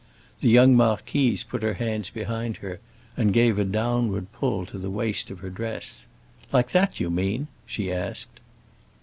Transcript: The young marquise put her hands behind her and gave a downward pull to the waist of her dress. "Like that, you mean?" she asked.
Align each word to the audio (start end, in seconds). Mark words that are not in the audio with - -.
The 0.39 0.49
young 0.49 0.73
marquise 0.75 1.43
put 1.43 1.61
her 1.61 1.75
hands 1.75 2.09
behind 2.09 2.57
her 2.57 2.79
and 3.15 3.31
gave 3.31 3.59
a 3.59 3.63
downward 3.63 4.31
pull 4.33 4.65
to 4.65 4.79
the 4.79 4.89
waist 4.89 5.29
of 5.29 5.41
her 5.41 5.51
dress. 5.51 6.07
"Like 6.51 6.71
that, 6.71 6.99
you 6.99 7.11
mean?" 7.11 7.49
she 7.67 7.93
asked. 7.93 8.39